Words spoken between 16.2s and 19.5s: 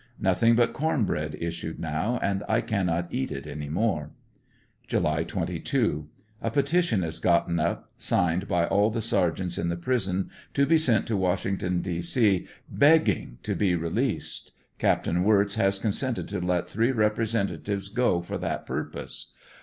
to let three representatives go for that puipose.